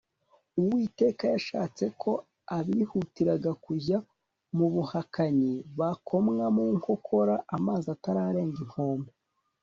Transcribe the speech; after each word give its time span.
Uwiteka 0.59 1.23
yashatse 1.33 1.83
ko 2.01 2.11
abihutiraga 2.57 3.51
kujya 3.65 3.97
mu 4.57 4.65
buhakanyi 4.73 5.53
bakomwa 5.79 6.45
mu 6.55 6.65
nkokora 6.75 7.35
amazi 7.55 7.85
atararenga 7.95 8.57
inkombe 8.65 9.11